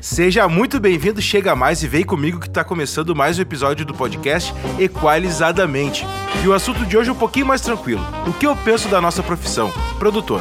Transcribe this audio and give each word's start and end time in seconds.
Seja 0.00 0.48
muito 0.48 0.78
bem-vindo, 0.78 1.20
chega 1.20 1.56
mais 1.56 1.82
e 1.82 1.88
vem 1.88 2.04
comigo 2.04 2.38
que 2.38 2.48
tá 2.48 2.62
começando 2.62 3.16
mais 3.16 3.38
um 3.38 3.42
episódio 3.42 3.84
do 3.84 3.92
podcast 3.92 4.54
Equalizadamente. 4.78 6.06
E 6.44 6.46
o 6.46 6.52
assunto 6.52 6.86
de 6.86 6.96
hoje 6.96 7.10
é 7.10 7.12
um 7.12 7.16
pouquinho 7.16 7.46
mais 7.46 7.60
tranquilo. 7.60 8.04
O 8.26 8.32
que 8.32 8.46
eu 8.46 8.54
penso 8.54 8.88
da 8.88 9.00
nossa 9.00 9.24
profissão? 9.24 9.72
Produtor. 9.98 10.40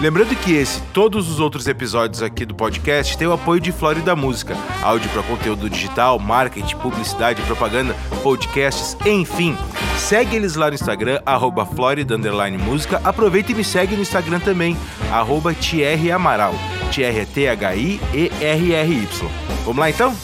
Lembrando 0.00 0.34
que 0.34 0.54
esse, 0.54 0.80
todos 0.92 1.30
os 1.30 1.38
outros 1.38 1.68
episódios 1.68 2.22
aqui 2.22 2.46
do 2.46 2.54
podcast 2.54 3.16
têm 3.16 3.28
o 3.28 3.32
apoio 3.32 3.60
de 3.60 3.72
Flórida 3.72 4.16
Música, 4.16 4.56
áudio 4.82 5.08
para 5.10 5.22
conteúdo 5.22 5.68
digital, 5.68 6.18
marketing, 6.18 6.76
publicidade, 6.78 7.42
propaganda, 7.42 7.94
podcasts, 8.22 8.96
enfim. 9.06 9.56
Segue 9.98 10.34
eles 10.36 10.56
lá 10.56 10.68
no 10.68 10.74
Instagram, 10.74 11.20
arroba 11.26 11.64
Florida 11.66 12.16
Música. 12.58 13.00
Aproveita 13.04 13.52
e 13.52 13.54
me 13.54 13.64
segue 13.64 13.94
no 13.94 14.02
Instagram 14.02 14.40
também, 14.40 14.76
arroba 15.12 15.52
Thierry 15.54 16.10
Amaral. 16.10 16.54
Thierry 16.94 17.18
é 17.18 17.24
T-H-I-E-R-R-Y. 17.24 19.08
Vamos 19.64 19.78
lá 19.78 19.90
então? 19.90 20.16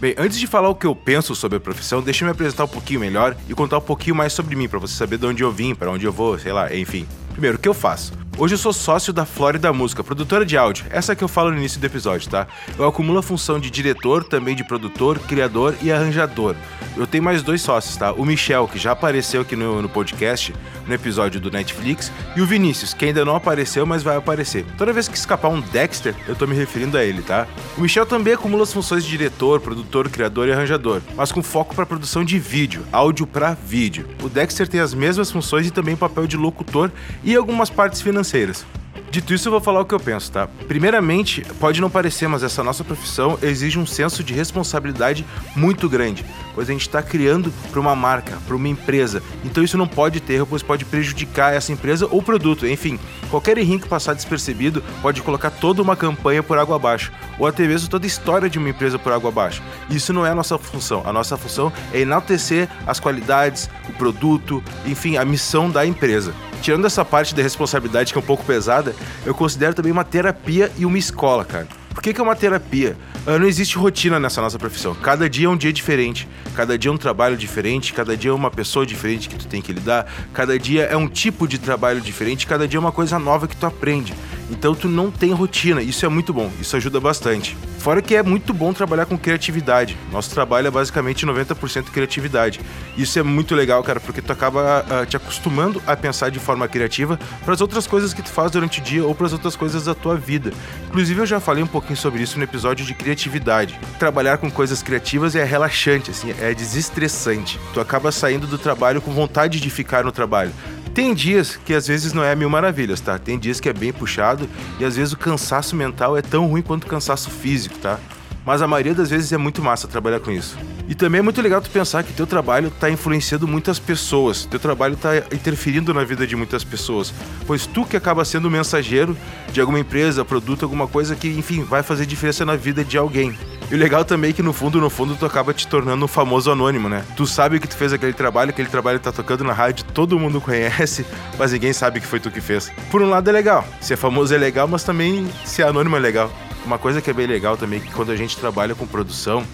Bem, 0.00 0.14
antes 0.16 0.38
de 0.38 0.46
falar 0.46 0.70
o 0.70 0.74
que 0.74 0.86
eu 0.86 0.96
penso 0.96 1.34
sobre 1.34 1.58
a 1.58 1.60
profissão, 1.60 2.00
deixa 2.00 2.24
eu 2.24 2.26
me 2.26 2.32
apresentar 2.32 2.64
um 2.64 2.68
pouquinho 2.68 2.98
melhor 2.98 3.36
e 3.46 3.54
contar 3.54 3.76
um 3.76 3.82
pouquinho 3.82 4.16
mais 4.16 4.32
sobre 4.32 4.56
mim, 4.56 4.68
para 4.68 4.78
você 4.78 4.94
saber 4.94 5.18
de 5.18 5.26
onde 5.26 5.44
eu 5.44 5.52
vim, 5.52 5.74
para 5.74 5.90
onde 5.90 6.06
eu 6.06 6.12
vou, 6.12 6.38
sei 6.38 6.52
lá, 6.52 6.74
enfim. 6.74 7.06
Primeiro, 7.32 7.58
o 7.58 7.60
que 7.60 7.68
eu 7.68 7.74
faço? 7.74 8.21
Hoje 8.38 8.54
eu 8.54 8.58
sou 8.58 8.72
sócio 8.72 9.12
da 9.12 9.26
Flórida 9.26 9.70
Música, 9.74 10.02
produtora 10.02 10.44
de 10.44 10.56
áudio. 10.56 10.86
Essa 10.88 11.14
que 11.14 11.22
eu 11.22 11.28
falo 11.28 11.50
no 11.50 11.58
início 11.58 11.78
do 11.78 11.84
episódio, 11.84 12.30
tá? 12.30 12.46
Eu 12.78 12.86
acumulo 12.86 13.18
a 13.18 13.22
função 13.22 13.60
de 13.60 13.70
diretor, 13.70 14.24
também 14.24 14.56
de 14.56 14.64
produtor, 14.64 15.18
criador 15.18 15.76
e 15.82 15.92
arranjador. 15.92 16.56
Eu 16.96 17.06
tenho 17.06 17.22
mais 17.22 17.42
dois 17.42 17.60
sócios, 17.60 17.94
tá? 17.96 18.10
O 18.12 18.24
Michel, 18.24 18.66
que 18.66 18.78
já 18.78 18.92
apareceu 18.92 19.42
aqui 19.42 19.54
no, 19.54 19.82
no 19.82 19.88
podcast, 19.88 20.54
no 20.86 20.94
episódio 20.94 21.40
do 21.40 21.50
Netflix, 21.50 22.10
e 22.34 22.40
o 22.40 22.46
Vinícius, 22.46 22.94
que 22.94 23.04
ainda 23.04 23.22
não 23.24 23.36
apareceu, 23.36 23.84
mas 23.84 24.02
vai 24.02 24.16
aparecer. 24.16 24.64
Toda 24.78 24.94
vez 24.94 25.08
que 25.08 25.16
escapar 25.16 25.48
um 25.48 25.60
Dexter, 25.60 26.14
eu 26.26 26.34
tô 26.34 26.46
me 26.46 26.54
referindo 26.54 26.96
a 26.96 27.04
ele, 27.04 27.20
tá? 27.22 27.46
O 27.76 27.82
Michel 27.82 28.06
também 28.06 28.32
acumula 28.32 28.62
as 28.62 28.72
funções 28.72 29.04
de 29.04 29.10
diretor, 29.10 29.60
produtor, 29.60 30.08
criador 30.08 30.48
e 30.48 30.52
arranjador, 30.52 31.02
mas 31.14 31.30
com 31.30 31.42
foco 31.42 31.74
para 31.74 31.86
produção 31.86 32.24
de 32.24 32.38
vídeo, 32.38 32.82
áudio 32.90 33.26
para 33.26 33.54
vídeo. 33.54 34.08
O 34.22 34.28
Dexter 34.28 34.66
tem 34.66 34.80
as 34.80 34.94
mesmas 34.94 35.30
funções 35.30 35.66
e 35.66 35.70
também 35.70 35.96
papel 35.96 36.26
de 36.26 36.36
locutor 36.36 36.90
e 37.22 37.36
algumas 37.36 37.68
partes 37.70 38.00
financeiras 38.00 38.21
financeiras. 38.22 38.64
Dito 39.10 39.34
isso, 39.34 39.48
eu 39.48 39.52
vou 39.52 39.60
falar 39.60 39.80
o 39.80 39.84
que 39.84 39.94
eu 39.94 40.00
penso, 40.00 40.32
tá? 40.32 40.48
Primeiramente, 40.66 41.42
pode 41.60 41.82
não 41.82 41.90
parecer, 41.90 42.26
mas 42.28 42.42
essa 42.42 42.64
nossa 42.64 42.82
profissão 42.82 43.38
exige 43.42 43.78
um 43.78 43.84
senso 43.84 44.24
de 44.24 44.32
responsabilidade 44.32 45.24
muito 45.54 45.86
grande, 45.86 46.24
pois 46.54 46.68
a 46.68 46.72
gente 46.72 46.82
está 46.82 47.02
criando 47.02 47.52
para 47.70 47.80
uma 47.80 47.94
marca, 47.94 48.38
para 48.46 48.56
uma 48.56 48.68
empresa. 48.68 49.22
Então 49.44 49.62
isso 49.62 49.76
não 49.76 49.86
pode 49.86 50.18
ter, 50.20 50.44
pois 50.46 50.62
pode 50.62 50.86
prejudicar 50.86 51.52
essa 51.52 51.72
empresa 51.72 52.06
ou 52.10 52.22
produto. 52.22 52.66
Enfim, 52.66 52.98
qualquer 53.30 53.58
errinho 53.58 53.80
que 53.80 53.88
passar 53.88 54.14
despercebido 54.14 54.82
pode 55.02 55.20
colocar 55.20 55.50
toda 55.50 55.82
uma 55.82 55.96
campanha 55.96 56.42
por 56.42 56.56
água 56.56 56.76
abaixo, 56.76 57.12
ou 57.38 57.46
até 57.46 57.66
mesmo 57.66 57.90
toda 57.90 58.06
a 58.06 58.08
história 58.08 58.48
de 58.48 58.58
uma 58.58 58.70
empresa 58.70 58.98
por 58.98 59.12
água 59.12 59.28
abaixo. 59.28 59.62
Isso 59.90 60.12
não 60.14 60.24
é 60.24 60.30
a 60.30 60.34
nossa 60.34 60.56
função. 60.56 61.02
A 61.04 61.12
nossa 61.12 61.36
função 61.36 61.70
é 61.92 62.00
enaltecer 62.00 62.66
as 62.86 62.98
qualidades, 62.98 63.68
o 63.90 63.92
produto, 63.92 64.62
enfim, 64.86 65.18
a 65.18 65.24
missão 65.24 65.70
da 65.70 65.84
empresa 65.84 66.32
tirando 66.62 66.86
essa 66.86 67.04
parte 67.04 67.34
da 67.34 67.42
responsabilidade 67.42 68.12
que 68.12 68.18
é 68.18 68.22
um 68.22 68.24
pouco 68.24 68.44
pesada, 68.44 68.94
eu 69.26 69.34
considero 69.34 69.74
também 69.74 69.92
uma 69.92 70.04
terapia 70.04 70.70
e 70.78 70.86
uma 70.86 70.96
escola, 70.96 71.44
cara. 71.44 71.66
Por 71.92 72.02
que, 72.02 72.14
que 72.14 72.20
é 72.20 72.24
uma 72.24 72.34
terapia? 72.34 72.96
Uh, 73.26 73.38
não 73.38 73.46
existe 73.46 73.76
rotina 73.76 74.18
nessa 74.18 74.40
nossa 74.40 74.58
profissão. 74.58 74.94
Cada 74.94 75.28
dia 75.28 75.46
é 75.46 75.50
um 75.50 75.56
dia 75.56 75.72
diferente, 75.72 76.26
cada 76.56 76.78
dia 76.78 76.90
é 76.90 76.94
um 76.94 76.96
trabalho 76.96 77.36
diferente, 77.36 77.92
cada 77.92 78.16
dia 78.16 78.30
é 78.30 78.34
uma 78.34 78.50
pessoa 78.50 78.86
diferente 78.86 79.28
que 79.28 79.36
tu 79.36 79.46
tem 79.46 79.60
que 79.60 79.72
lidar, 79.72 80.10
cada 80.32 80.58
dia 80.58 80.84
é 80.84 80.96
um 80.96 81.06
tipo 81.06 81.46
de 81.46 81.58
trabalho 81.58 82.00
diferente, 82.00 82.46
cada 82.46 82.66
dia 82.66 82.78
é 82.78 82.80
uma 82.80 82.92
coisa 82.92 83.18
nova 83.18 83.46
que 83.46 83.56
tu 83.56 83.66
aprende. 83.66 84.14
Então 84.50 84.74
tu 84.74 84.88
não 84.88 85.10
tem 85.10 85.32
rotina, 85.32 85.82
isso 85.82 86.06
é 86.06 86.08
muito 86.08 86.32
bom, 86.32 86.50
isso 86.60 86.74
ajuda 86.76 86.98
bastante. 86.98 87.56
Fora 87.82 88.00
que 88.00 88.14
é 88.14 88.22
muito 88.22 88.54
bom 88.54 88.72
trabalhar 88.72 89.06
com 89.06 89.18
criatividade. 89.18 89.98
Nosso 90.12 90.30
trabalho 90.30 90.68
é 90.68 90.70
basicamente 90.70 91.26
90% 91.26 91.86
criatividade. 91.90 92.60
Isso 92.96 93.18
é 93.18 93.24
muito 93.24 93.56
legal, 93.56 93.82
cara, 93.82 93.98
porque 93.98 94.22
tu 94.22 94.30
acaba 94.30 94.84
uh, 94.84 95.04
te 95.04 95.16
acostumando 95.16 95.82
a 95.84 95.96
pensar 95.96 96.30
de 96.30 96.38
forma 96.38 96.68
criativa 96.68 97.18
para 97.44 97.52
as 97.52 97.60
outras 97.60 97.84
coisas 97.84 98.14
que 98.14 98.22
tu 98.22 98.28
faz 98.28 98.52
durante 98.52 98.78
o 98.78 98.82
dia 98.84 99.04
ou 99.04 99.16
para 99.16 99.26
as 99.26 99.32
outras 99.32 99.56
coisas 99.56 99.86
da 99.86 99.96
tua 99.96 100.16
vida. 100.16 100.52
Inclusive 100.86 101.22
eu 101.22 101.26
já 101.26 101.40
falei 101.40 101.64
um 101.64 101.66
pouquinho 101.66 101.96
sobre 101.96 102.22
isso 102.22 102.38
no 102.38 102.44
episódio 102.44 102.86
de 102.86 102.94
criatividade. 102.94 103.76
Trabalhar 103.98 104.38
com 104.38 104.48
coisas 104.48 104.80
criativas 104.80 105.34
é 105.34 105.42
relaxante, 105.42 106.12
assim, 106.12 106.32
é 106.40 106.54
desestressante. 106.54 107.58
Tu 107.74 107.80
acaba 107.80 108.12
saindo 108.12 108.46
do 108.46 108.58
trabalho 108.58 109.02
com 109.02 109.10
vontade 109.10 109.58
de 109.58 109.70
ficar 109.70 110.04
no 110.04 110.12
trabalho. 110.12 110.52
Tem 110.94 111.14
dias 111.14 111.56
que 111.56 111.72
às 111.72 111.86
vezes 111.86 112.12
não 112.12 112.22
é 112.22 112.36
mil 112.36 112.50
maravilhas, 112.50 113.00
tá? 113.00 113.18
Tem 113.18 113.38
dias 113.38 113.58
que 113.58 113.68
é 113.68 113.72
bem 113.72 113.92
puxado 113.92 114.46
e 114.78 114.84
às 114.84 114.94
vezes 114.94 115.14
o 115.14 115.16
cansaço 115.16 115.74
mental 115.74 116.18
é 116.18 116.22
tão 116.22 116.46
ruim 116.46 116.60
quanto 116.60 116.84
o 116.84 116.86
cansaço 116.86 117.30
físico, 117.30 117.71
tá? 117.80 117.98
Mas 118.44 118.60
a 118.60 118.66
maioria 118.66 118.94
das 118.94 119.08
vezes 119.08 119.32
é 119.32 119.36
muito 119.36 119.62
massa 119.62 119.86
trabalhar 119.86 120.18
com 120.18 120.30
isso. 120.30 120.58
E 120.88 120.94
também 120.94 121.20
é 121.20 121.22
muito 121.22 121.40
legal 121.40 121.60
tu 121.60 121.70
pensar 121.70 122.02
que 122.02 122.12
teu 122.12 122.26
trabalho 122.26 122.68
está 122.68 122.90
influenciando 122.90 123.46
muitas 123.46 123.78
pessoas, 123.78 124.44
teu 124.46 124.58
trabalho 124.58 124.94
está 124.94 125.16
interferindo 125.32 125.94
na 125.94 126.02
vida 126.02 126.26
de 126.26 126.34
muitas 126.34 126.64
pessoas, 126.64 127.14
pois 127.46 127.66
tu 127.66 127.84
que 127.84 127.96
acaba 127.96 128.24
sendo 128.24 128.46
o 128.46 128.50
mensageiro 128.50 129.16
de 129.52 129.60
alguma 129.60 129.78
empresa, 129.78 130.24
produto, 130.24 130.64
alguma 130.64 130.88
coisa 130.88 131.14
que, 131.14 131.28
enfim, 131.28 131.62
vai 131.62 131.82
fazer 131.82 132.04
diferença 132.04 132.44
na 132.44 132.56
vida 132.56 132.84
de 132.84 132.98
alguém. 132.98 133.38
E 133.70 133.74
o 133.74 133.78
legal 133.78 134.04
também 134.04 134.30
é 134.30 134.32
que 134.34 134.42
no 134.42 134.52
fundo, 134.52 134.80
no 134.80 134.90
fundo, 134.90 135.14
tu 135.14 135.24
acaba 135.24 135.54
te 135.54 135.66
tornando 135.66 136.04
um 136.04 136.08
famoso 136.08 136.50
anônimo, 136.50 136.88
né? 136.88 137.04
Tu 137.16 137.26
sabe 137.26 137.58
que 137.58 137.68
tu 137.68 137.76
fez 137.76 137.92
aquele 137.92 138.12
trabalho, 138.12 138.50
aquele 138.50 138.68
trabalho 138.68 138.98
tá 138.98 139.12
tocando 139.12 139.44
na 139.44 139.52
rádio, 139.52 139.84
todo 139.94 140.18
mundo 140.18 140.40
conhece, 140.42 141.06
mas 141.38 141.52
ninguém 141.52 141.72
sabe 141.72 142.00
que 142.00 142.06
foi 142.06 142.18
tu 142.18 142.30
que 142.30 142.40
fez. 142.40 142.70
Por 142.90 143.00
um 143.00 143.08
lado 143.08 143.30
é 143.30 143.32
legal, 143.32 143.64
ser 143.80 143.96
famoso 143.96 144.34
é 144.34 144.36
legal, 144.36 144.66
mas 144.66 144.82
também 144.82 145.30
ser 145.44 145.62
anônimo 145.62 145.96
é 145.96 146.00
legal. 146.00 146.30
Uma 146.64 146.78
coisa 146.78 147.02
que 147.02 147.10
é 147.10 147.12
bem 147.12 147.26
legal 147.26 147.56
também 147.56 147.80
é 147.80 147.82
que 147.82 147.92
quando 147.92 148.12
a 148.12 148.16
gente 148.16 148.36
trabalha 148.36 148.74
com 148.74 148.86
produção, 148.86 149.44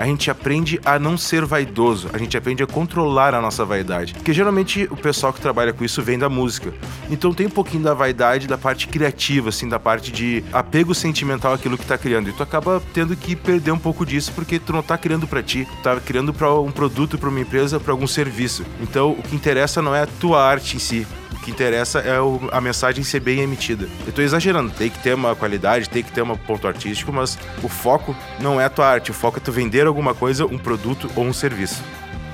a 0.00 0.06
gente 0.06 0.30
aprende 0.30 0.80
a 0.82 0.98
não 0.98 1.18
ser 1.18 1.44
vaidoso, 1.44 2.08
a 2.12 2.16
gente 2.16 2.34
aprende 2.34 2.62
a 2.62 2.66
controlar 2.66 3.34
a 3.34 3.40
nossa 3.40 3.66
vaidade. 3.66 4.14
Porque 4.14 4.32
geralmente 4.32 4.88
o 4.90 4.96
pessoal 4.96 5.30
que 5.30 5.40
trabalha 5.42 5.74
com 5.74 5.84
isso 5.84 6.00
vem 6.00 6.18
da 6.18 6.28
música. 6.28 6.72
Então 7.10 7.34
tem 7.34 7.46
um 7.46 7.50
pouquinho 7.50 7.82
da 7.82 7.92
vaidade, 7.92 8.46
da 8.46 8.56
parte 8.56 8.88
criativa, 8.88 9.50
assim, 9.50 9.68
da 9.68 9.78
parte 9.78 10.10
de 10.10 10.42
apego 10.52 10.94
sentimental 10.94 11.52
àquilo 11.52 11.76
que 11.76 11.84
tá 11.84 11.98
criando. 11.98 12.30
E 12.30 12.32
tu 12.32 12.42
acaba 12.42 12.82
tendo 12.94 13.14
que 13.14 13.36
perder 13.36 13.72
um 13.72 13.78
pouco 13.78 14.06
disso 14.06 14.32
porque 14.34 14.58
tu 14.58 14.72
não 14.72 14.82
tá 14.82 14.96
criando 14.96 15.26
para 15.26 15.42
ti, 15.42 15.66
tu 15.70 15.82
tá 15.82 16.00
criando 16.00 16.32
para 16.32 16.50
um 16.54 16.70
produto, 16.70 17.18
para 17.18 17.28
uma 17.28 17.40
empresa, 17.40 17.78
para 17.78 17.92
algum 17.92 18.06
serviço. 18.06 18.64
Então 18.80 19.12
o 19.12 19.22
que 19.22 19.36
interessa 19.36 19.82
não 19.82 19.94
é 19.94 20.02
a 20.02 20.06
tua 20.06 20.42
arte 20.42 20.76
em 20.76 20.78
si, 20.78 21.06
o 21.32 21.38
que 21.40 21.50
interessa 21.50 22.00
é 22.00 22.20
o, 22.20 22.48
a 22.52 22.60
mensagem 22.60 23.02
ser 23.04 23.20
bem 23.20 23.40
emitida. 23.40 23.88
Eu 24.06 24.12
tô 24.12 24.20
exagerando, 24.22 24.70
tem 24.70 24.90
que 24.90 24.98
ter 24.98 25.14
uma 25.14 25.34
qualidade, 25.34 25.88
tem 25.88 26.02
que 26.02 26.12
ter 26.12 26.22
um 26.22 26.36
ponto 26.36 26.66
artístico, 26.66 27.12
mas 27.12 27.38
o 27.62 27.68
foco 27.68 28.16
não 28.40 28.60
é 28.60 28.64
a 28.64 28.70
tua 28.70 28.86
arte, 28.86 29.10
o 29.10 29.14
foco 29.14 29.38
é 29.38 29.40
tu 29.40 29.52
vender 29.52 29.86
alguma 29.86 30.14
coisa, 30.14 30.44
um 30.44 30.58
produto 30.58 31.10
ou 31.14 31.24
um 31.24 31.32
serviço. 31.32 31.82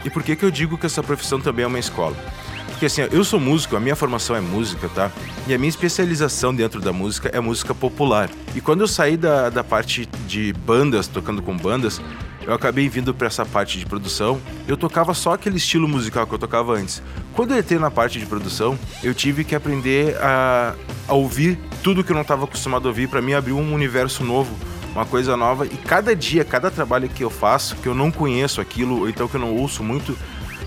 E 0.04 0.10
por 0.10 0.22
que, 0.22 0.36
que 0.36 0.44
eu 0.44 0.50
digo 0.50 0.78
que 0.78 0.86
essa 0.86 1.02
profissão 1.02 1.40
também 1.40 1.64
é 1.64 1.68
uma 1.68 1.78
escola? 1.78 2.16
Porque 2.68 2.86
assim, 2.86 3.00
eu 3.10 3.24
sou 3.24 3.40
músico, 3.40 3.74
a 3.74 3.80
minha 3.80 3.96
formação 3.96 4.36
é 4.36 4.40
música, 4.40 4.88
tá? 4.90 5.10
E 5.46 5.54
a 5.54 5.58
minha 5.58 5.68
especialização 5.68 6.54
dentro 6.54 6.78
da 6.78 6.92
música 6.92 7.30
é 7.32 7.40
música 7.40 7.74
popular. 7.74 8.28
E 8.54 8.60
quando 8.60 8.82
eu 8.82 8.86
saí 8.86 9.16
da, 9.16 9.48
da 9.48 9.64
parte 9.64 10.06
de 10.26 10.52
bandas, 10.52 11.08
tocando 11.08 11.40
com 11.40 11.56
bandas, 11.56 12.02
eu 12.46 12.54
acabei 12.54 12.88
vindo 12.88 13.12
para 13.12 13.26
essa 13.26 13.44
parte 13.44 13.78
de 13.78 13.84
produção. 13.84 14.40
Eu 14.68 14.76
tocava 14.76 15.12
só 15.14 15.32
aquele 15.32 15.56
estilo 15.56 15.88
musical 15.88 16.26
que 16.26 16.34
eu 16.34 16.38
tocava 16.38 16.74
antes. 16.74 17.02
Quando 17.34 17.52
eu 17.52 17.58
entrei 17.58 17.78
na 17.78 17.90
parte 17.90 18.20
de 18.20 18.26
produção, 18.26 18.78
eu 19.02 19.12
tive 19.12 19.42
que 19.42 19.54
aprender 19.54 20.16
a, 20.18 20.74
a 21.08 21.14
ouvir 21.14 21.58
tudo 21.82 22.04
que 22.04 22.12
eu 22.12 22.14
não 22.14 22.22
estava 22.22 22.44
acostumado 22.44 22.86
a 22.86 22.88
ouvir. 22.88 23.08
Para 23.08 23.20
mim, 23.20 23.34
abriu 23.34 23.58
um 23.58 23.74
universo 23.74 24.22
novo, 24.22 24.54
uma 24.92 25.04
coisa 25.04 25.36
nova. 25.36 25.66
E 25.66 25.76
cada 25.76 26.14
dia, 26.14 26.44
cada 26.44 26.70
trabalho 26.70 27.08
que 27.08 27.24
eu 27.24 27.30
faço, 27.30 27.74
que 27.76 27.88
eu 27.88 27.94
não 27.94 28.12
conheço 28.12 28.60
aquilo, 28.60 29.00
ou 29.00 29.08
então 29.08 29.26
que 29.26 29.34
eu 29.34 29.40
não 29.40 29.56
ouço 29.56 29.82
muito, 29.82 30.16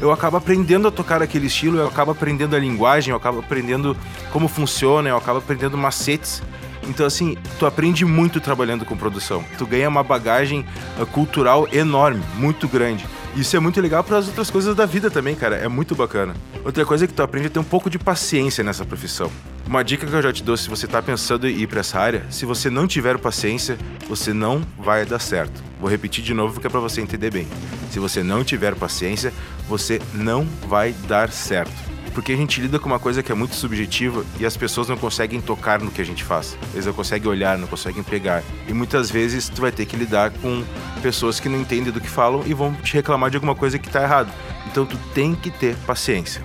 eu 0.02 0.12
acabo 0.12 0.36
aprendendo 0.36 0.88
a 0.88 0.92
tocar 0.92 1.22
aquele 1.22 1.48
estilo, 1.48 1.78
eu 1.78 1.88
acabo 1.88 2.12
aprendendo 2.12 2.56
a 2.56 2.60
linguagem, 2.60 3.12
eu 3.12 3.18
acabo 3.18 3.40
aprendendo 3.40 3.96
como 4.32 4.48
funciona, 4.48 5.10
eu 5.10 5.18
acabo 5.18 5.40
aprendendo 5.40 5.78
macetes 5.78 6.42
então, 6.90 7.06
assim, 7.06 7.38
tu 7.60 7.66
aprende 7.68 8.04
muito 8.04 8.42
trabalhando 8.42 8.84
com 8.84 8.98
produção. 8.98 9.46
Tu 9.58 9.66
ganha 9.66 9.88
uma 9.88 10.04
bagagem 10.04 10.66
uh, 11.00 11.06
cultural 11.06 11.68
enorme, 11.72 12.24
muito 12.36 12.68
grande. 12.68 13.06
Isso 13.36 13.56
é 13.56 13.60
muito 13.60 13.80
legal 13.80 14.04
para 14.04 14.18
as 14.18 14.28
outras 14.28 14.50
coisas 14.50 14.76
da 14.76 14.88
vida 14.88 15.12
também, 15.12 15.36
cara. 15.36 15.56
É 15.56 15.68
muito 15.68 15.96
bacana. 15.96 16.34
Outra 16.66 16.84
coisa 16.84 17.06
é 17.06 17.08
que 17.08 17.14
tu 17.14 17.22
aprende 17.22 17.48
a 17.48 17.50
ter 17.52 17.60
um 17.60 17.64
pouco 17.64 17.90
de 17.90 18.00
paciência 18.00 18.64
nessa 18.64 18.84
profissão. 18.84 19.32
Uma 19.68 19.84
dica 19.84 20.08
que 20.08 20.12
eu 20.12 20.22
já 20.22 20.34
te 20.34 20.44
dou 20.44 20.58
se 20.58 20.68
você 20.68 20.88
está 20.88 21.00
pensando 21.00 21.48
em 21.48 21.60
ir 21.60 21.68
para 21.68 21.82
essa 21.82 22.00
área, 22.00 22.26
se 22.32 22.44
você 22.44 22.72
não 22.72 22.88
tiver 22.88 23.20
paciência, 23.20 23.78
você 24.08 24.34
não 24.34 24.64
vai 24.80 25.06
dar 25.06 25.20
certo. 25.20 25.64
Vou 25.80 25.88
repetir 25.88 26.24
de 26.24 26.34
novo 26.34 26.54
porque 26.54 26.66
é 26.66 26.70
para 26.72 26.80
você 26.80 27.02
entender 27.02 27.32
bem. 27.32 27.48
Se 27.92 28.00
você 28.00 28.24
não 28.24 28.44
tiver 28.44 28.74
paciência, 28.74 29.32
você 29.68 30.02
não 30.16 30.48
vai 30.68 30.92
dar 31.08 31.32
certo 31.32 31.89
porque 32.20 32.34
a 32.34 32.36
gente 32.36 32.60
lida 32.60 32.78
com 32.78 32.86
uma 32.86 33.00
coisa 33.00 33.24
que 33.24 33.32
é 33.32 33.36
muito 33.36 33.56
subjetiva 33.56 34.26
e 34.38 34.46
as 34.46 34.58
pessoas 34.58 34.90
não 34.90 34.98
conseguem 34.98 35.40
tocar 35.40 35.80
no 35.80 35.90
que 35.90 36.02
a 36.02 36.04
gente 36.04 36.22
faz. 36.22 36.58
Eles 36.74 36.86
não 36.86 36.92
conseguem 36.92 37.30
olhar, 37.30 37.58
não 37.58 37.66
conseguem 37.66 38.04
pegar. 38.04 38.44
E 38.68 38.74
muitas 38.74 39.10
vezes 39.10 39.48
tu 39.48 39.62
vai 39.62 39.72
ter 39.72 39.86
que 39.86 39.96
lidar 39.96 40.30
com 40.30 40.62
pessoas 41.02 41.40
que 41.40 41.48
não 41.48 41.58
entendem 41.58 41.94
do 41.94 42.02
que 42.02 42.10
falam 42.10 42.44
e 42.46 42.54
vão 42.54 42.74
te 42.74 42.94
reclamar 42.94 43.30
de 43.30 43.38
alguma 43.38 43.56
coisa 43.56 43.80
que 43.80 43.88
está 43.88 44.04
errado. 44.04 44.30
Então 44.68 44.86
tu 44.86 44.98
tem 45.14 45.34
que 45.34 45.50
ter 45.50 45.78
paciência. 45.88 46.44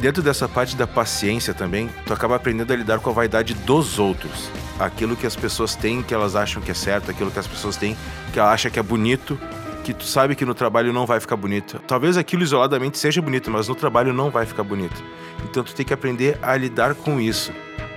Dentro 0.00 0.24
dessa 0.24 0.48
parte 0.48 0.74
da 0.74 0.88
paciência 0.88 1.54
também, 1.54 1.88
tu 2.04 2.12
acaba 2.12 2.34
aprendendo 2.34 2.72
a 2.72 2.76
lidar 2.76 2.98
com 2.98 3.10
a 3.10 3.12
vaidade 3.12 3.54
dos 3.54 4.00
outros. 4.00 4.50
aquilo 4.76 5.14
que 5.14 5.28
as 5.28 5.36
pessoas 5.36 5.76
têm, 5.76 6.02
que 6.02 6.12
elas 6.12 6.34
acham 6.34 6.60
que 6.60 6.72
é 6.72 6.74
certo, 6.74 7.12
aquilo 7.12 7.30
que 7.30 7.38
as 7.38 7.46
pessoas 7.46 7.76
têm, 7.76 7.96
que 8.32 8.40
ela 8.40 8.50
acha 8.50 8.68
que 8.68 8.80
é 8.80 8.82
bonito, 8.82 9.38
que 9.82 9.92
tu 9.92 10.04
sabe 10.04 10.34
que 10.34 10.44
no 10.44 10.54
trabalho 10.54 10.92
não 10.92 11.04
vai 11.04 11.20
ficar 11.20 11.36
bonito. 11.36 11.80
Talvez 11.86 12.16
aquilo 12.16 12.42
isoladamente 12.42 12.98
seja 12.98 13.20
bonito, 13.20 13.50
mas 13.50 13.68
no 13.68 13.74
trabalho 13.74 14.12
não 14.12 14.30
vai 14.30 14.46
ficar 14.46 14.62
bonito. 14.62 15.02
Então 15.44 15.62
tu 15.62 15.74
tem 15.74 15.84
que 15.84 15.92
aprender 15.92 16.38
a 16.40 16.56
lidar 16.56 16.94
com 16.94 17.20
isso. 17.20 17.52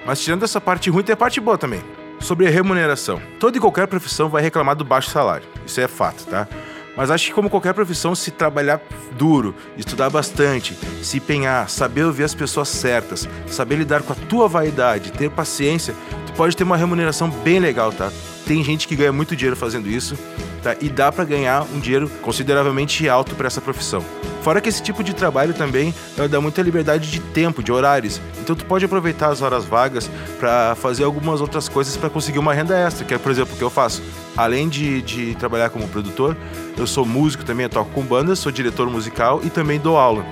Mas 0.06 0.22
tirando 0.22 0.44
essa 0.44 0.60
parte 0.60 0.90
ruim, 0.90 1.04
tem 1.04 1.14
a 1.14 1.18
parte 1.18 1.40
boa 1.40 1.58
também. 1.58 1.82
Sobre 2.20 2.48
a 2.48 2.50
remuneração. 2.50 3.22
Toda 3.40 3.58
e 3.58 3.60
qualquer 3.60 3.88
profissão 3.88 4.30
vai 4.30 4.42
reclamar 4.42 4.76
do 4.76 4.84
baixo 4.84 5.10
salário. 5.10 5.48
Isso 5.66 5.80
é 5.80 5.88
fato, 5.88 6.26
tá? 6.26 6.48
Mas 6.96 7.12
acho 7.12 7.28
que 7.28 7.34
como 7.34 7.50
qualquer 7.50 7.74
profissão, 7.74 8.16
se 8.16 8.32
trabalhar 8.32 8.82
duro, 9.12 9.54
estudar 9.78 10.10
bastante, 10.10 10.78
se 11.04 11.18
empenhar, 11.18 11.70
saber 11.70 12.06
ouvir 12.06 12.24
as 12.24 12.34
pessoas 12.34 12.70
certas, 12.70 13.28
saber 13.48 13.76
lidar 13.76 14.02
com 14.02 14.14
a 14.14 14.16
tua 14.16 14.48
vaidade, 14.48 15.12
ter 15.12 15.30
paciência, 15.30 15.94
tu 16.26 16.34
pode 16.34 16.56
ter 16.56 16.64
uma 16.64 16.78
remuneração 16.78 17.30
bem 17.30 17.60
legal, 17.60 17.92
tá? 17.92 18.10
Tem 18.46 18.64
gente 18.64 18.88
que 18.88 18.96
ganha 18.96 19.12
muito 19.12 19.36
dinheiro 19.36 19.56
fazendo 19.56 19.90
isso, 19.90 20.18
tá? 20.62 20.76
E 20.80 20.88
dá 20.88 21.12
para 21.12 21.24
ganhar 21.24 21.64
um 21.74 21.80
dinheiro 21.80 22.10
consideravelmente 22.22 23.10
alto 23.10 23.36
para 23.36 23.48
essa 23.48 23.60
profissão. 23.60 24.04
Fora 24.46 24.62
que 24.62 24.70
esse 24.70 24.84
tipo 24.84 25.04
de 25.04 25.16
trabalho 25.16 25.56
também 25.56 25.92
uh, 26.20 26.30
dá 26.30 26.40
muita 26.40 26.62
liberdade 26.62 27.10
de 27.10 27.20
tempo, 27.20 27.64
de 27.64 27.72
horários. 27.72 28.22
Então 28.40 28.56
tu 28.56 28.64
pode 28.64 28.86
aproveitar 28.86 29.30
as 29.30 29.42
horas 29.42 29.66
vagas 29.66 30.08
para 30.40 30.76
fazer 30.76 31.04
algumas 31.04 31.42
outras 31.42 31.68
coisas 31.68 31.98
para 31.98 32.12
conseguir 32.12 32.38
uma 32.38 32.54
renda 32.54 32.78
extra, 32.78 33.04
que 33.04 33.16
é, 33.16 33.18
por 33.18 33.32
exemplo, 33.32 33.56
o 33.56 33.58
que 33.58 33.64
eu 33.64 33.72
faço. 33.72 34.04
Além 34.38 34.70
de, 34.70 35.02
de 35.02 35.34
trabalhar 35.34 35.72
como 35.72 35.88
produtor, 35.88 36.38
eu 36.78 36.86
sou 36.86 37.04
músico 37.04 37.44
também, 37.44 37.64
eu 37.64 37.70
toco 37.72 37.90
com 37.90 38.04
banda, 38.04 38.36
sou 38.36 38.52
diretor 38.52 38.88
musical 38.88 39.42
e 39.44 39.50
também 39.50 39.80
dou 39.80 39.98
aula. 39.98 40.24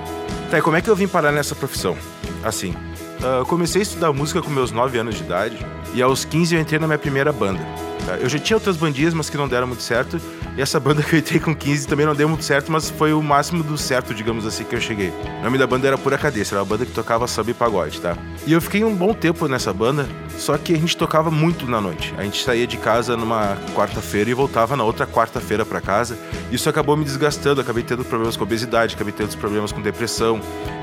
Tá, 0.48 0.58
e 0.58 0.62
como 0.62 0.76
é 0.76 0.80
que 0.80 0.88
eu 0.88 0.94
vim 0.94 1.08
parar 1.08 1.32
nessa 1.32 1.56
profissão? 1.56 1.96
Assim, 2.44 2.70
uh, 3.18 3.44
comecei 3.46 3.80
a 3.80 3.82
estudar 3.82 4.12
música 4.12 4.40
com 4.40 4.50
meus 4.50 4.70
9 4.70 4.96
anos 4.96 5.16
de 5.16 5.24
idade 5.24 5.58
e 5.92 6.00
aos 6.00 6.24
15 6.24 6.54
eu 6.54 6.60
entrei 6.60 6.78
na 6.78 6.86
minha 6.86 6.98
primeira 6.98 7.32
banda. 7.32 7.60
Tá? 8.06 8.16
Eu 8.16 8.28
já 8.28 8.38
tinha 8.38 8.56
outras 8.56 8.76
bandinhas, 8.76 9.14
mas 9.14 9.30
que 9.30 9.36
não 9.36 9.48
deram 9.48 9.66
muito 9.66 9.82
certo. 9.82 10.20
E 10.56 10.62
essa 10.62 10.78
banda 10.78 11.02
que 11.02 11.14
eu 11.14 11.18
entrei 11.18 11.40
com 11.40 11.54
15 11.54 11.88
também 11.88 12.06
não 12.06 12.14
deu 12.14 12.28
muito 12.28 12.44
certo, 12.44 12.70
mas 12.70 12.90
foi 12.90 13.12
o 13.12 13.22
máximo 13.22 13.62
do 13.62 13.76
certo, 13.76 14.14
digamos 14.14 14.46
assim, 14.46 14.64
que 14.64 14.74
eu 14.74 14.80
cheguei. 14.80 15.12
O 15.40 15.44
nome 15.44 15.58
da 15.58 15.66
banda 15.66 15.86
era 15.86 15.98
Pura 15.98 16.18
Cabeça, 16.18 16.54
era 16.54 16.62
uma 16.62 16.68
banda 16.68 16.84
que 16.84 16.92
tocava 16.92 17.26
samba 17.26 17.50
e 17.50 17.54
pagode, 17.54 18.00
tá? 18.00 18.16
E 18.46 18.52
eu 18.52 18.60
fiquei 18.60 18.84
um 18.84 18.94
bom 18.94 19.12
tempo 19.14 19.48
nessa 19.48 19.72
banda, 19.72 20.06
só 20.36 20.56
que 20.58 20.74
a 20.74 20.76
gente 20.76 20.96
tocava 20.96 21.30
muito 21.30 21.66
na 21.66 21.80
noite. 21.80 22.14
A 22.16 22.22
gente 22.22 22.42
saía 22.44 22.66
de 22.66 22.76
casa 22.76 23.16
numa 23.16 23.56
quarta-feira 23.74 24.30
e 24.30 24.34
voltava 24.34 24.76
na 24.76 24.84
outra 24.84 25.06
quarta-feira 25.06 25.64
para 25.64 25.80
casa. 25.80 26.18
Isso 26.52 26.68
acabou 26.68 26.96
me 26.96 27.04
desgastando, 27.04 27.60
acabei 27.60 27.82
tendo 27.82 28.04
problemas 28.04 28.36
com 28.36 28.44
obesidade, 28.44 28.94
acabei 28.94 29.12
tendo 29.12 29.36
problemas 29.38 29.72
com 29.72 29.80
depressão. 29.80 30.40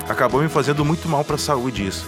Acabou 0.10 0.42
me 0.42 0.50
fazendo 0.50 0.84
muito 0.84 1.08
mal 1.08 1.24
para 1.24 1.36
a 1.36 1.40
saúde 1.40 1.86
isso. 1.86 2.06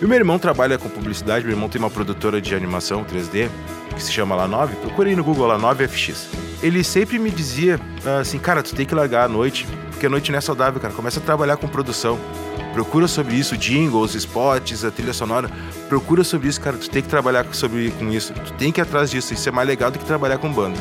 E 0.00 0.04
o 0.04 0.08
meu 0.08 0.18
irmão 0.18 0.38
trabalha 0.38 0.78
com 0.78 0.88
publicidade, 0.88 1.44
meu 1.44 1.54
irmão 1.54 1.68
tem 1.68 1.78
uma 1.78 1.90
produtora 1.90 2.40
de 2.40 2.54
animação 2.54 3.04
3D 3.04 3.48
que 3.94 4.02
se 4.02 4.12
chama 4.12 4.34
La 4.34 4.46
9, 4.46 4.76
procurei 4.76 5.14
no 5.16 5.24
Google 5.24 5.46
La 5.46 5.58
9FX. 5.58 6.26
Ele 6.62 6.82
sempre 6.82 7.18
me 7.18 7.30
dizia 7.30 7.78
assim, 8.20 8.38
cara, 8.38 8.62
tu 8.62 8.74
tem 8.74 8.84
que 8.84 8.94
largar 8.94 9.24
a 9.24 9.28
noite, 9.28 9.66
porque 9.90 10.06
a 10.06 10.10
noite 10.10 10.30
não 10.30 10.38
é 10.38 10.40
saudável, 10.40 10.80
cara. 10.80 10.92
Começa 10.92 11.20
a 11.20 11.22
trabalhar 11.22 11.56
com 11.56 11.68
produção. 11.68 12.18
Procura 12.72 13.06
sobre 13.06 13.36
isso, 13.36 13.56
jingles, 13.56 14.14
spots, 14.14 14.84
a 14.84 14.90
trilha 14.90 15.12
sonora. 15.12 15.48
Procura 15.88 16.24
sobre 16.24 16.48
isso, 16.48 16.60
cara. 16.60 16.76
Tu 16.76 16.90
tem 16.90 17.02
que 17.02 17.08
trabalhar 17.08 17.46
sobre, 17.52 17.90
com 17.92 18.10
isso. 18.10 18.32
Tu 18.32 18.52
tem 18.54 18.72
que 18.72 18.80
ir 18.80 18.82
atrás 18.82 19.10
disso. 19.10 19.32
Isso 19.32 19.48
é 19.48 19.52
mais 19.52 19.68
legal 19.68 19.90
do 19.90 19.98
que 19.98 20.04
trabalhar 20.04 20.38
com 20.38 20.52
banda. 20.52 20.78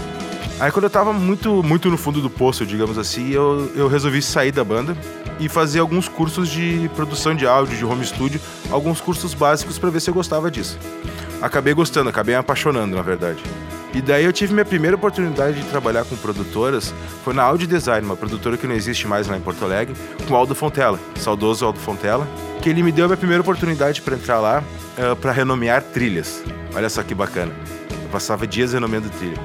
Aí 0.59 0.71
quando 0.71 0.85
eu 0.85 0.89
tava 0.89 1.11
muito, 1.11 1.61
muito 1.63 1.89
no 1.89 1.97
fundo 1.97 2.21
do 2.21 2.29
poço, 2.29 2.65
digamos 2.65 2.97
assim, 2.97 3.31
eu, 3.31 3.71
eu 3.75 3.87
resolvi 3.87 4.21
sair 4.21 4.51
da 4.51 4.63
banda 4.63 4.95
e 5.39 5.49
fazer 5.49 5.79
alguns 5.79 6.07
cursos 6.07 6.47
de 6.47 6.89
produção 6.95 7.35
de 7.35 7.45
áudio, 7.45 7.75
de 7.75 7.83
home 7.83 8.05
studio, 8.05 8.39
alguns 8.71 9.01
cursos 9.01 9.33
básicos 9.33 9.77
para 9.77 9.89
ver 9.89 9.99
se 9.99 10.09
eu 10.09 10.13
gostava 10.13 10.49
disso 10.49 10.77
acabei 11.43 11.73
gostando, 11.73 12.09
acabei 12.09 12.33
me 12.33 12.39
apaixonando, 12.39 12.95
na 12.95 13.01
verdade. 13.01 13.43
E 13.93 14.01
daí 14.01 14.23
eu 14.23 14.33
tive 14.33 14.53
minha 14.53 14.65
primeira 14.65 14.95
oportunidade 14.95 15.61
de 15.61 15.67
trabalhar 15.67 16.03
com 16.05 16.15
produtoras, 16.15 16.93
foi 17.23 17.33
na 17.33 17.43
Audio 17.43 17.67
Design, 17.67 18.03
uma 18.03 18.15
produtora 18.15 18.57
que 18.57 18.65
não 18.65 18.73
existe 18.73 19.07
mais 19.07 19.27
lá 19.27 19.37
em 19.37 19.41
Porto 19.41 19.63
Alegre, 19.63 19.93
com 20.27 20.33
o 20.33 20.37
Aldo 20.37 20.55
Fontela, 20.55 20.99
saudoso 21.17 21.63
Aldo 21.63 21.79
Fontela, 21.79 22.27
que 22.61 22.69
ele 22.69 22.81
me 22.81 22.91
deu 22.91 23.05
a 23.05 23.07
minha 23.09 23.17
primeira 23.17 23.41
oportunidade 23.41 24.01
para 24.01 24.15
entrar 24.15 24.39
lá 24.39 24.63
uh, 24.97 25.01
eh, 25.01 25.15
para 25.15 25.31
renomear 25.31 25.83
trilhas. 25.83 26.41
Olha 26.73 26.89
só 26.89 27.03
que 27.03 27.13
bacana. 27.13 27.51
Eu 27.91 28.09
passava 28.09 28.47
dias 28.47 28.73
renomeando 28.73 29.09
trilha. 29.09 29.37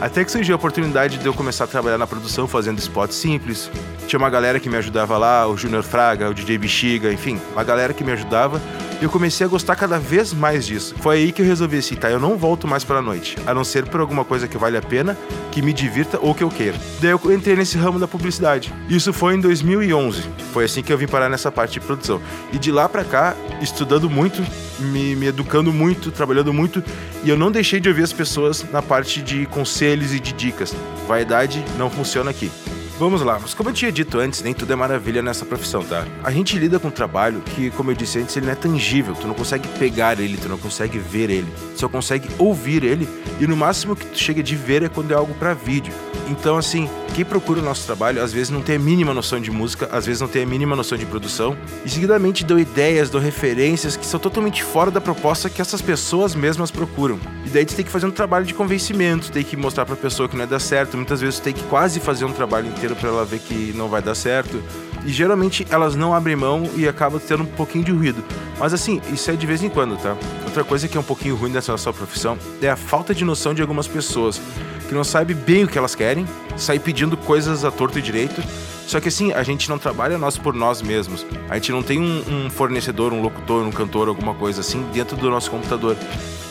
Até 0.00 0.24
que 0.24 0.30
surgiu 0.30 0.54
a 0.54 0.56
oportunidade 0.56 1.18
de 1.18 1.26
eu 1.26 1.34
começar 1.34 1.64
a 1.64 1.66
trabalhar 1.66 1.98
na 1.98 2.06
produção 2.06 2.46
fazendo 2.46 2.78
spots 2.78 3.16
simples. 3.16 3.68
Tinha 4.08 4.18
uma 4.18 4.30
galera 4.30 4.58
que 4.58 4.70
me 4.70 4.76
ajudava 4.78 5.18
lá, 5.18 5.46
o 5.46 5.54
Junior 5.54 5.82
Fraga, 5.82 6.30
o 6.30 6.32
DJ 6.32 6.56
Bexiga, 6.56 7.12
enfim, 7.12 7.38
uma 7.52 7.62
galera 7.62 7.92
que 7.92 8.02
me 8.02 8.10
ajudava 8.10 8.58
e 8.98 9.04
eu 9.04 9.10
comecei 9.10 9.44
a 9.44 9.48
gostar 9.50 9.76
cada 9.76 9.98
vez 9.98 10.32
mais 10.32 10.66
disso. 10.66 10.94
Foi 10.98 11.16
aí 11.18 11.30
que 11.30 11.42
eu 11.42 11.46
resolvi 11.46 11.76
assim, 11.76 11.94
tá, 11.94 12.10
eu 12.10 12.18
não 12.18 12.38
volto 12.38 12.66
mais 12.66 12.84
pra 12.84 13.02
noite, 13.02 13.36
a 13.46 13.52
não 13.52 13.64
ser 13.64 13.84
por 13.86 14.00
alguma 14.00 14.24
coisa 14.24 14.48
que 14.48 14.56
vale 14.56 14.78
a 14.78 14.80
pena, 14.80 15.14
que 15.52 15.60
me 15.60 15.74
divirta 15.74 16.18
ou 16.22 16.34
que 16.34 16.42
eu 16.42 16.48
queira. 16.48 16.78
Daí 17.02 17.10
eu 17.10 17.20
entrei 17.34 17.54
nesse 17.54 17.76
ramo 17.76 17.98
da 17.98 18.08
publicidade. 18.08 18.72
Isso 18.88 19.12
foi 19.12 19.34
em 19.34 19.40
2011. 19.40 20.22
Foi 20.54 20.64
assim 20.64 20.82
que 20.82 20.90
eu 20.90 20.96
vim 20.96 21.06
parar 21.06 21.28
nessa 21.28 21.52
parte 21.52 21.74
de 21.74 21.80
produção. 21.80 22.18
E 22.50 22.58
de 22.58 22.72
lá 22.72 22.88
pra 22.88 23.04
cá, 23.04 23.36
estudando 23.60 24.08
muito, 24.08 24.42
me, 24.78 25.16
me 25.16 25.26
educando 25.26 25.70
muito, 25.70 26.10
trabalhando 26.10 26.54
muito, 26.54 26.82
e 27.22 27.28
eu 27.28 27.36
não 27.36 27.50
deixei 27.50 27.78
de 27.78 27.90
ouvir 27.90 28.04
as 28.04 28.12
pessoas 28.14 28.64
na 28.72 28.80
parte 28.80 29.20
de 29.20 29.44
conselhos 29.44 30.14
e 30.14 30.18
de 30.18 30.32
dicas. 30.32 30.74
Vaidade 31.06 31.62
não 31.76 31.90
funciona 31.90 32.30
aqui. 32.30 32.50
Vamos 32.98 33.22
lá, 33.22 33.38
mas 33.40 33.54
como 33.54 33.68
eu 33.68 33.72
tinha 33.72 33.92
dito 33.92 34.18
antes, 34.18 34.42
nem 34.42 34.52
tudo 34.52 34.72
é 34.72 34.76
maravilha 34.76 35.22
nessa 35.22 35.46
profissão, 35.46 35.84
tá? 35.84 36.04
A 36.24 36.32
gente 36.32 36.58
lida 36.58 36.80
com 36.80 36.88
um 36.88 36.90
trabalho 36.90 37.40
que, 37.42 37.70
como 37.70 37.92
eu 37.92 37.94
disse 37.94 38.18
antes, 38.18 38.36
ele 38.36 38.46
não 38.46 38.52
é 38.52 38.56
tangível, 38.56 39.14
tu 39.14 39.28
não 39.28 39.34
consegue 39.34 39.68
pegar 39.78 40.18
ele, 40.18 40.36
tu 40.36 40.48
não 40.48 40.58
consegue 40.58 40.98
ver 40.98 41.30
ele, 41.30 41.46
só 41.76 41.88
consegue 41.88 42.28
ouvir 42.38 42.82
ele 42.82 43.08
e 43.38 43.46
no 43.46 43.56
máximo 43.56 43.94
que 43.94 44.04
tu 44.04 44.18
chega 44.18 44.42
de 44.42 44.56
ver 44.56 44.82
é 44.82 44.88
quando 44.88 45.12
é 45.12 45.14
algo 45.14 45.32
para 45.34 45.54
vídeo. 45.54 45.94
Então, 46.28 46.58
assim, 46.58 46.88
quem 47.14 47.24
procura 47.24 47.60
o 47.60 47.62
nosso 47.62 47.86
trabalho 47.86 48.22
às 48.22 48.32
vezes 48.32 48.50
não 48.50 48.60
tem 48.60 48.76
a 48.76 48.78
mínima 48.78 49.14
noção 49.14 49.40
de 49.40 49.50
música, 49.50 49.88
às 49.90 50.04
vezes 50.04 50.20
não 50.20 50.28
tem 50.28 50.42
a 50.42 50.46
mínima 50.46 50.76
noção 50.76 50.98
de 50.98 51.06
produção 51.06 51.56
e 51.84 51.88
seguidamente 51.88 52.44
dão 52.44 52.58
ideias, 52.58 53.08
dão 53.08 53.20
referências 53.20 53.96
que 53.96 54.04
são 54.04 54.20
totalmente 54.20 54.62
fora 54.62 54.90
da 54.90 55.00
proposta 55.00 55.48
que 55.48 55.60
essas 55.60 55.80
pessoas 55.80 56.34
mesmas 56.34 56.70
procuram. 56.70 57.18
E 57.46 57.48
daí 57.48 57.64
tu 57.64 57.74
tem 57.74 57.84
que 57.84 57.90
fazer 57.90 58.06
um 58.06 58.10
trabalho 58.10 58.44
de 58.44 58.52
convencimento, 58.52 59.32
tem 59.32 59.42
que 59.42 59.56
mostrar 59.56 59.86
pra 59.86 59.96
pessoa 59.96 60.28
que 60.28 60.36
não 60.36 60.44
é 60.44 60.46
dar 60.46 60.60
certo, 60.60 60.96
muitas 60.96 61.20
vezes 61.20 61.40
tu 61.40 61.44
tem 61.44 61.54
que 61.54 61.62
quase 61.64 61.98
fazer 61.98 62.26
um 62.26 62.32
trabalho 62.32 62.68
inteiro 62.68 62.94
para 62.94 63.08
ela 63.08 63.24
ver 63.24 63.38
que 63.38 63.72
não 63.74 63.88
vai 63.88 64.02
dar 64.02 64.14
certo. 64.14 64.62
E 65.06 65.12
geralmente 65.12 65.66
elas 65.70 65.94
não 65.94 66.12
abrem 66.12 66.36
mão 66.36 66.68
e 66.76 66.86
acabam 66.86 67.20
tendo 67.26 67.44
um 67.44 67.46
pouquinho 67.46 67.84
de 67.84 67.92
ruído. 67.92 68.22
Mas 68.58 68.74
assim, 68.74 69.00
isso 69.12 69.30
é 69.30 69.36
de 69.36 69.46
vez 69.46 69.62
em 69.62 69.68
quando, 69.68 69.96
tá? 69.96 70.16
Outra 70.44 70.64
coisa 70.64 70.88
que 70.88 70.96
é 70.96 71.00
um 71.00 71.04
pouquinho 71.04 71.36
ruim 71.36 71.52
dessa 71.52 71.72
nossa 71.72 71.92
profissão 71.92 72.36
é 72.60 72.68
a 72.68 72.76
falta 72.76 73.14
de 73.14 73.24
noção 73.24 73.54
de 73.54 73.62
algumas 73.62 73.86
pessoas 73.86 74.40
que 74.88 74.94
não 74.94 75.04
sabem 75.04 75.36
bem 75.36 75.64
o 75.64 75.68
que 75.68 75.76
elas 75.76 75.94
querem, 75.94 76.26
saem 76.56 76.80
pedindo 76.80 77.16
coisas 77.16 77.64
a 77.64 77.70
torto 77.70 77.98
e 77.98 78.02
direito. 78.02 78.42
Só 78.86 78.98
que 78.98 79.08
assim, 79.08 79.32
a 79.32 79.42
gente 79.42 79.68
não 79.68 79.78
trabalha 79.78 80.16
nós 80.16 80.38
por 80.38 80.54
nós 80.54 80.80
mesmos. 80.80 81.26
A 81.50 81.56
gente 81.56 81.70
não 81.70 81.82
tem 81.82 82.00
um, 82.00 82.46
um 82.46 82.50
fornecedor, 82.50 83.12
um 83.12 83.20
locutor, 83.20 83.62
um 83.66 83.70
cantor, 83.70 84.08
alguma 84.08 84.34
coisa 84.34 84.62
assim 84.62 84.82
dentro 84.94 85.14
do 85.14 85.28
nosso 85.28 85.50
computador. 85.50 85.94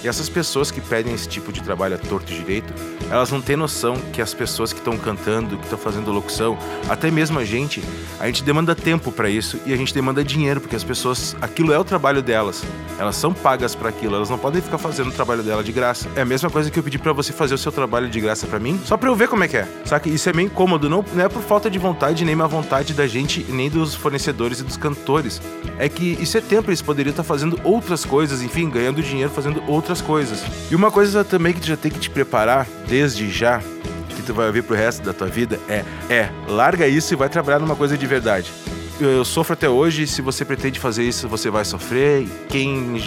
E 0.04 0.08
essas 0.08 0.30
pessoas 0.30 0.70
que 0.72 0.80
pedem 0.80 1.13
esse 1.13 1.27
tipo 1.27 1.51
de 1.51 1.62
trabalho 1.62 1.96
a 1.96 1.98
torto 1.98 2.32
e 2.32 2.36
direito, 2.36 2.74
elas 3.10 3.32
não 3.32 3.42
têm 3.42 3.56
noção 3.56 3.96
que 4.13 4.22
as 4.22 4.34
pessoas 4.34 4.72
que 4.72 4.80
estão 4.80 4.98
cantando, 4.98 5.58
que 5.58 5.63
estão 5.63 5.77
fazendo 5.77 6.12
locução, 6.12 6.58
até 6.89 7.10
mesmo 7.10 7.39
a 7.39 7.46
gente, 7.46 7.84
a 8.20 8.27
gente 8.27 8.44
demanda 8.44 8.75
tempo 8.75 9.12
para 9.12 9.30
isso 9.30 9.60
e 9.66 9.74
a 9.74 9.77
gente 9.77 9.94
demanda 9.94 10.24
dinheiro, 10.24 10.62
porque 10.62 10.75
as 10.75 10.84
pessoas, 10.84 11.36
aquilo 11.42 11.74
é 11.74 11.80
o 11.80 11.84
trabalho 11.84 12.22
delas. 12.22 12.63
Elas 13.00 13.16
são 13.16 13.34
pagas 13.34 13.75
para 13.75 13.89
aquilo, 13.89 14.16
elas 14.16 14.30
não 14.30 14.38
podem 14.38 14.62
ficar 14.62 14.77
fazendo 14.77 15.10
o 15.10 15.12
trabalho 15.12 15.44
dela 15.44 15.63
de 15.63 15.72
graça. 15.72 16.10
É 16.16 16.22
a 16.22 16.25
mesma 16.25 16.50
coisa 16.50 16.70
que 16.70 16.77
eu 16.77 16.84
pedi 16.84 16.98
para 16.98 17.13
você 17.13 17.32
fazer 17.32 17.54
o 17.54 17.58
seu 17.58 17.72
trabalho 17.72 18.10
de 18.10 18.20
graça 18.20 18.46
para 18.48 18.60
mim, 18.60 18.80
só 18.86 18.98
para 18.98 19.10
eu 19.10 19.16
ver 19.16 19.27
como 19.27 19.44
é 19.44 19.48
que 19.48 19.58
é. 19.58 19.68
Saca? 19.86 20.10
Isso 20.10 20.30
é 20.30 20.34
meio 20.34 20.48
incômodo, 20.48 20.89
não, 20.89 21.04
não 21.13 21.24
é 21.24 21.30
por 21.30 21.42
falta 21.42 21.70
de 21.70 21.80
vontade, 21.80 22.25
nem 22.25 22.36
má 22.36 22.48
vontade 22.48 22.94
da 22.94 23.08
gente, 23.08 23.46
nem 23.50 23.70
dos 23.70 23.96
fornecedores 23.96 24.60
e 24.60 24.63
dos 24.63 24.77
cantores. 24.77 25.42
É 25.80 25.88
que 25.88 26.18
isso 26.20 26.38
é 26.38 26.42
tempo, 26.42 26.70
eles 26.70 26.82
poderiam 26.82 27.12
estar 27.12 27.24
fazendo 27.24 27.60
outras 27.63 28.04
coisas, 28.04 28.42
enfim, 28.42 28.70
ganhando 28.70 29.01
dinheiro 29.01 29.30
fazendo 29.30 29.63
outras 29.68 29.87
outras 29.88 30.01
coisas. 30.01 30.44
E 30.70 30.75
uma 30.75 30.91
coisa 30.91 31.24
também 31.24 31.53
que 31.53 31.62
tu 31.62 31.67
já 31.67 31.77
tem 31.77 31.89
que 31.89 32.00
te 32.00 32.10
preparar 32.10 32.67
desde 32.88 33.29
já, 33.32 33.62
que 34.10 34.22
tu 34.22 34.34
vai 34.34 34.48
ouvir 34.48 34.62
pro 34.62 34.75
resto 34.75 35.01
da 35.01 35.13
tua 35.13 35.27
vida, 35.27 35.58
é, 35.70 35.86
é, 36.10 36.29
larga 36.48 36.88
isso 36.88 37.13
e 37.13 37.17
vai 37.17 37.29
trabalhar 37.29 37.60
numa 37.60 37.75
coisa 37.75 37.98
de 37.98 38.06
verdade. 38.06 38.51
Eu, 39.00 39.10
eu 39.10 39.25
sofro 39.25 39.53
até 39.53 39.70
hoje, 39.70 40.06
se 40.06 40.22
você 40.22 40.44
pretende 40.44 40.79
fazer 40.79 41.03
isso, 41.03 41.27
você 41.29 41.50
vai 41.50 41.63
sofrer. 41.63 42.27
Quem 42.50 43.01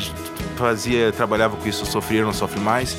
fazia, 0.57 1.13
trabalhava 1.13 1.57
com 1.57 1.69
isso, 1.69 1.85
sofria, 1.85 2.25
não 2.25 2.33
sofre 2.33 2.61
mais. 2.61 2.97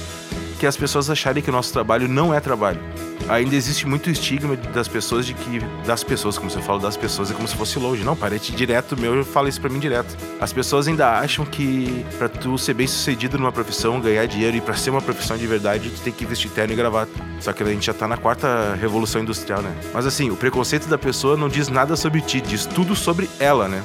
Que 0.61 0.67
as 0.67 0.77
pessoas 0.77 1.09
acharem 1.09 1.41
que 1.41 1.49
o 1.49 1.53
nosso 1.53 1.73
trabalho 1.73 2.07
não 2.07 2.31
é 2.31 2.39
trabalho 2.39 2.79
ainda 3.27 3.55
existe 3.55 3.87
muito 3.87 4.09
estigma 4.09 4.55
das 4.55 4.87
pessoas 4.87 5.25
de 5.25 5.33
que 5.33 5.59
das 5.85 6.03
pessoas, 6.03 6.37
como 6.37 6.51
você 6.51 6.61
fala 6.61 6.79
das 6.79 6.97
pessoas, 6.97 7.31
é 7.31 7.33
como 7.33 7.47
se 7.47 7.55
fosse 7.55 7.79
longe. 7.79 8.03
Não, 8.03 8.15
parente 8.15 8.51
direto 8.51 8.99
meu 8.99 9.23
fala 9.23 9.49
isso 9.49 9.59
para 9.59 9.69
mim 9.69 9.79
direto. 9.79 10.15
As 10.39 10.51
pessoas 10.53 10.87
ainda 10.87 11.17
acham 11.17 11.45
que 11.45 12.05
para 12.17 12.29
tu 12.29 12.57
ser 12.57 12.73
bem 12.73 12.87
sucedido 12.87 13.37
numa 13.37 13.51
profissão, 13.51 13.99
ganhar 13.99 14.25
dinheiro 14.25 14.57
e 14.57 14.61
para 14.61 14.75
ser 14.75 14.89
uma 14.89 15.01
profissão 15.01 15.37
de 15.37 15.47
verdade, 15.47 15.89
tu 15.89 16.01
tem 16.01 16.13
que 16.13 16.25
vestir 16.25 16.51
terno 16.51 16.73
e 16.73 16.75
gravata. 16.75 17.11
Só 17.39 17.53
que 17.53 17.63
a 17.63 17.65
gente 17.67 17.85
já 17.85 17.93
tá 17.93 18.07
na 18.07 18.17
quarta 18.17 18.75
revolução 18.79 19.21
industrial, 19.21 19.61
né? 19.61 19.73
Mas 19.93 20.05
assim, 20.05 20.29
o 20.29 20.35
preconceito 20.35 20.87
da 20.87 20.97
pessoa 20.97 21.37
não 21.37 21.49
diz 21.49 21.69
nada 21.69 21.95
sobre 21.95 22.21
ti, 22.21 22.41
diz 22.41 22.65
tudo 22.65 22.95
sobre 22.95 23.29
ela, 23.39 23.67
né? 23.67 23.81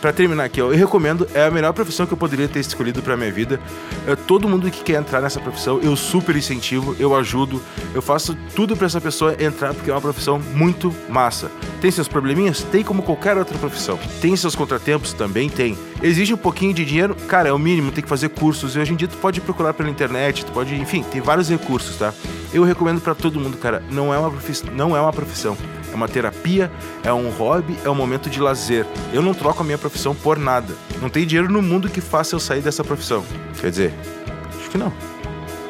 Para 0.00 0.12
terminar 0.12 0.44
aqui, 0.44 0.60
eu 0.60 0.70
recomendo, 0.70 1.26
é 1.34 1.44
a 1.44 1.50
melhor 1.50 1.72
profissão 1.72 2.06
que 2.06 2.12
eu 2.12 2.16
poderia 2.16 2.46
ter 2.46 2.60
escolhido 2.60 3.02
para 3.02 3.16
minha 3.16 3.32
vida. 3.32 3.60
É, 4.06 4.14
todo 4.14 4.48
mundo 4.48 4.70
que 4.70 4.84
quer 4.84 5.00
entrar 5.00 5.20
nessa 5.20 5.40
profissão, 5.40 5.80
eu 5.82 5.96
super 5.96 6.36
incentivo, 6.36 6.94
eu 7.00 7.16
ajudo, 7.16 7.60
eu 7.92 8.00
faço 8.00 8.36
tudo 8.54 8.76
para 8.76 8.86
essa 8.86 9.00
pessoa 9.00 9.34
entrar 9.42 9.74
porque 9.74 9.90
é 9.90 9.92
uma 9.94 10.00
profissão 10.00 10.38
muito 10.54 10.94
massa. 11.08 11.50
Tem 11.80 11.90
seus 11.90 12.06
probleminhas? 12.06 12.62
Tem 12.62 12.84
como 12.84 13.02
qualquer 13.02 13.36
outra 13.36 13.58
profissão. 13.58 13.98
Tem 14.20 14.36
seus 14.36 14.54
contratempos? 14.54 15.12
Também 15.12 15.48
tem. 15.48 15.76
Exige 16.00 16.32
um 16.32 16.38
pouquinho 16.38 16.72
de 16.72 16.84
dinheiro? 16.84 17.16
Cara, 17.26 17.48
é 17.48 17.52
o 17.52 17.58
mínimo, 17.58 17.90
tem 17.90 18.02
que 18.02 18.08
fazer 18.08 18.28
cursos. 18.28 18.76
E 18.76 18.78
hoje 18.78 18.92
em 18.92 18.96
dia 18.96 19.08
tu 19.08 19.16
pode 19.16 19.40
procurar 19.40 19.74
pela 19.74 19.90
internet, 19.90 20.44
tu 20.44 20.52
pode, 20.52 20.76
enfim, 20.76 21.02
tem 21.02 21.20
vários 21.20 21.48
recursos, 21.48 21.96
tá? 21.96 22.14
Eu 22.52 22.62
recomendo 22.62 23.00
para 23.00 23.16
todo 23.16 23.40
mundo, 23.40 23.56
cara, 23.56 23.82
não 23.90 24.14
é 24.14 24.18
uma 24.18 24.30
profissão, 24.30 24.70
não 24.72 24.96
é 24.96 25.00
uma 25.00 25.12
profissão 25.12 25.56
uma 25.98 26.08
terapia, 26.08 26.70
é 27.04 27.12
um 27.12 27.28
hobby, 27.30 27.76
é 27.84 27.90
um 27.90 27.94
momento 27.94 28.30
de 28.30 28.40
lazer. 28.40 28.86
Eu 29.12 29.20
não 29.20 29.34
troco 29.34 29.62
a 29.62 29.64
minha 29.64 29.78
profissão 29.78 30.14
por 30.14 30.38
nada. 30.38 30.74
Não 31.02 31.08
tem 31.08 31.26
dinheiro 31.26 31.52
no 31.52 31.60
mundo 31.60 31.88
que 31.88 32.00
faça 32.00 32.34
eu 32.34 32.40
sair 32.40 32.60
dessa 32.60 32.82
profissão. 32.82 33.24
Quer 33.60 33.70
dizer, 33.70 33.94
acho 34.58 34.70
que 34.70 34.78
não. 34.78 34.92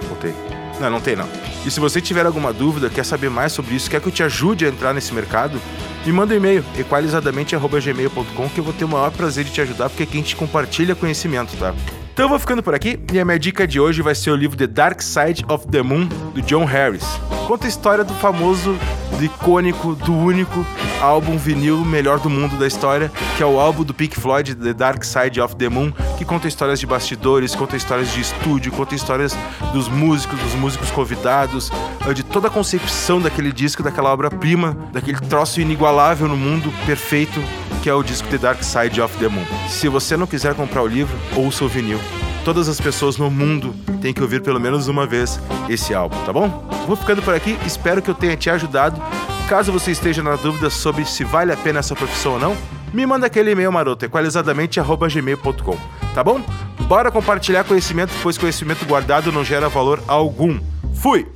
Voltei. 0.08 0.35
Não, 0.80 0.90
não 0.90 1.00
tem 1.00 1.16
não. 1.16 1.28
E 1.66 1.70
se 1.70 1.80
você 1.80 2.00
tiver 2.00 2.25
alguma 2.25 2.52
dúvida, 2.52 2.88
quer 2.88 3.04
saber 3.04 3.28
mais 3.28 3.52
sobre 3.52 3.75
isso, 3.75 3.90
quer 3.90 4.00
que 4.00 4.08
eu 4.08 4.12
te 4.12 4.23
ajude 4.23 4.64
a 4.64 4.68
entrar 4.68 4.94
nesse 4.94 5.12
mercado, 5.12 5.61
me 6.06 6.12
manda 6.12 6.32
um 6.32 6.37
e-mail, 6.37 6.64
equalizadamente.gmail.com, 6.78 8.49
que 8.49 8.61
eu 8.61 8.64
vou 8.64 8.73
ter 8.73 8.85
o 8.85 8.88
maior 8.88 9.11
prazer 9.11 9.44
de 9.44 9.50
te 9.50 9.61
ajudar, 9.61 9.88
porque 9.88 10.04
aqui 10.04 10.18
a 10.18 10.20
gente 10.20 10.37
compartilha 10.37 10.94
conhecimento, 10.94 11.56
tá? 11.56 11.75
Então 12.12 12.25
eu 12.25 12.28
vou 12.28 12.38
ficando 12.38 12.62
por 12.62 12.75
aqui 12.75 12.99
e 13.12 13.20
a 13.20 13.25
minha 13.25 13.38
dica 13.38 13.66
de 13.66 13.78
hoje 13.78 14.02
vai 14.02 14.14
ser 14.14 14.30
o 14.30 14.37
livro 14.37 14.56
The 14.56 14.66
Dark 14.66 15.00
Side 15.02 15.44
of 15.49 15.68
the 15.68 15.82
Moon, 15.82 16.08
do 16.35 16.42
John 16.42 16.64
Harris. 16.64 17.04
Conta 17.47 17.66
a 17.66 17.68
história 17.68 18.04
do 18.04 18.12
famoso, 18.14 18.76
do 19.17 19.25
icônico, 19.25 19.95
do 19.95 20.15
único 20.15 20.65
álbum 21.00 21.37
vinil 21.37 21.85
melhor 21.85 22.19
do 22.19 22.29
mundo 22.29 22.57
da 22.59 22.67
história, 22.67 23.11
que 23.37 23.43
é 23.43 23.47
o 23.47 23.59
álbum 23.59 23.85
do 23.85 23.95
Pink 23.95 24.19
Floyd, 24.19 24.55
The 24.55 24.73
Dark 24.73 25.05
Side 25.05 25.41
of 25.41 25.57
the 25.57 25.69
Moon, 25.69 25.93
que 26.17 26.25
conta 26.25 26.49
histórias 26.49 26.81
de 26.81 26.87
bastidores, 26.87 27.55
conta 27.55 27.77
histórias 27.77 28.12
de 28.12 28.21
estúdio, 28.21 28.73
conta 28.73 28.95
histórias 28.95 29.37
dos 29.73 29.88
músicos, 29.88 30.38
dos 30.41 30.55
músicos 30.55 30.91
convidados, 30.91 31.71
eh, 32.07 32.15
de 32.15 32.23
toda 32.23 32.49
a 32.49 32.50
concepção 32.50 33.21
daquele 33.21 33.53
disco, 33.53 33.83
daquela 33.83 34.12
obra-prima, 34.12 34.77
daquele 34.93 35.21
troço 35.21 35.61
inigualável 35.61 36.29
no 36.29 36.37
mundo, 36.37 36.73
perfeito, 36.87 37.41
que 37.83 37.88
é 37.88 37.95
o 37.95 38.03
disco 38.03 38.29
The 38.29 38.38
Dark 38.38 38.62
Side 38.62 39.00
of 39.00 39.17
the 39.19 39.29
Moon. 39.29 39.45
Se 39.69 39.88
você 39.88 40.17
não 40.17 40.27
quiser 40.27 40.55
comprar 40.55 40.83
o 40.83 40.87
livro, 40.87 41.17
ouça 41.37 41.65
o 41.65 41.69
vinil. 41.69 42.00
Todas 42.45 42.68
as 42.68 42.80
pessoas 42.80 43.16
no 43.16 43.30
mundo 43.30 43.75
têm 44.00 44.14
que 44.14 44.23
ouvir 44.23 44.42
pelo 44.42 44.59
menos 44.59 44.88
uma 44.88 45.07
vez 45.07 45.38
esse 45.68 45.95
álbum, 45.95 46.16
tá 46.25 46.33
bom? 46.33 46.49
Vou 46.87 46.97
ficando 46.97 47.23
por 47.23 47.35
aqui, 47.35 47.59
espero 47.66 48.00
que 48.00 48.11
eu 48.11 48.14
tenha 48.14 48.37
te 48.37 48.49
ajudado. 48.49 49.00
Caso 49.49 49.73
você 49.73 49.90
esteja 49.90 50.23
na 50.23 50.37
dúvida 50.37 50.71
sobre 50.71 51.04
se 51.04 51.25
vale 51.25 51.52
a 51.52 51.57
pena 51.57 51.78
essa 51.78 51.95
profissão 51.95 52.33
ou 52.33 52.38
não, 52.38 52.57
me 52.92 53.04
manda 53.07 53.26
aquele 53.26 53.50
e-mail 53.50 53.73
maroto, 53.73 54.04
equalizadamente.gmail.com, 54.04 55.76
tá 56.14 56.25
bom? 56.25 56.40
Bora 56.83 57.11
compartilhar 57.11 57.64
conhecimento, 57.64 58.12
pois 58.23 58.38
conhecimento 58.38 58.85
guardado 58.87 59.30
não 59.33 59.45
gera 59.45 59.68
valor 59.68 60.02
algum. 60.07 60.59
Fui! 60.95 61.26